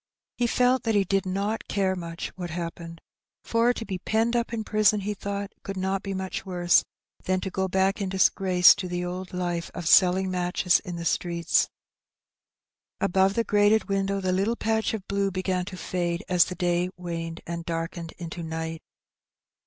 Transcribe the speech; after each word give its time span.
He 0.35 0.47
felt 0.47 0.81
that 0.81 0.95
he 0.95 1.03
did 1.03 1.27
not 1.27 1.67
carQ 1.69 1.95
much 1.95 2.29
what 2.29 2.49
happened, 2.49 3.01
for 3.43 3.71
to 3.71 3.85
be 3.85 3.99
penned 3.99 4.35
up 4.35 4.51
in 4.51 4.63
prison, 4.63 5.01
he 5.01 5.13
thought, 5.13 5.51
could 5.61 5.77
not 5.77 6.01
be 6.01 6.15
much 6.15 6.43
worse 6.43 6.83
than 7.25 7.39
to 7.41 7.51
go 7.51 7.67
back 7.67 8.01
in 8.01 8.09
disgrace 8.09 8.73
to 8.73 8.87
the 8.87 9.05
old 9.05 9.31
life 9.31 9.69
of 9.75 9.87
selling 9.87 10.31
matches 10.31 10.79
in 10.79 10.95
the 10.95 11.05
streets. 11.05 11.69
Above 12.99 13.35
the 13.35 13.43
grated 13.43 13.89
window 13.89 14.19
the 14.19 14.31
little 14.31 14.55
patch 14.55 14.95
of 14.95 15.07
blue 15.07 15.29
began 15.29 15.65
to 15.65 15.77
fade 15.77 16.23
as 16.27 16.45
the 16.45 16.55
day 16.55 16.89
waned 16.97 17.41
and 17.45 17.63
darkened 17.63 18.13
into 18.17 18.41
night. 18.41 18.81